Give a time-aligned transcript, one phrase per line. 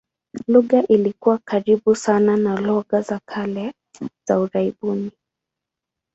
[0.47, 3.73] Lugha ilikuwa karibu sana na lugha za kale
[4.27, 5.11] za Uarabuni.